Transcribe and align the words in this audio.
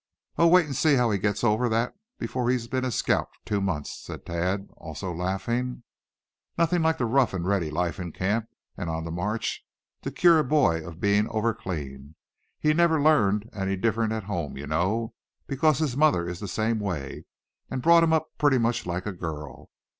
"Oh! 0.35 0.47
wait 0.47 0.65
and 0.65 0.75
see 0.75 0.95
how 0.95 1.11
he 1.11 1.19
gets 1.19 1.43
over 1.43 1.69
that 1.69 1.93
before 2.17 2.49
he's 2.49 2.67
been 2.67 2.83
a 2.83 2.89
scout 2.89 3.29
two 3.45 3.61
months," 3.61 3.93
said 4.01 4.25
Thad, 4.25 4.67
also 4.77 5.13
laughing. 5.13 5.83
"Nothing 6.57 6.81
like 6.81 6.97
the 6.97 7.05
rough 7.05 7.35
and 7.35 7.45
ready 7.45 7.69
life 7.69 7.99
in 7.99 8.11
camp 8.11 8.47
and 8.75 8.89
on 8.89 9.03
the 9.03 9.11
march 9.11 9.63
to 10.01 10.09
cure 10.09 10.39
a 10.39 10.43
boy 10.43 10.83
of 10.83 10.99
being 10.99 11.29
over 11.29 11.53
clean. 11.53 12.15
He'd 12.57 12.77
never 12.77 12.99
learn 12.99 13.47
any 13.53 13.75
different 13.75 14.11
at 14.11 14.23
home, 14.23 14.57
you 14.57 14.65
know, 14.65 15.13
because 15.45 15.77
his 15.77 15.95
mother 15.95 16.27
is 16.27 16.39
the 16.39 16.47
same 16.47 16.79
way, 16.79 17.25
and 17.69 17.83
brought 17.83 18.01
him 18.03 18.11
up 18.11 18.35
pretty 18.39 18.57
much 18.57 18.87
like 18.87 19.05
a 19.05 19.13
girl. 19.13 19.69